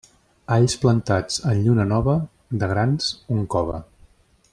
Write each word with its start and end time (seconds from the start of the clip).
Alls 0.53 0.75
plantats 0.85 1.37
en 1.51 1.61
lluna 1.67 1.85
nova, 1.91 2.15
de 2.65 2.71
grans 2.73 3.11
un 3.37 3.45
cove. 3.57 3.83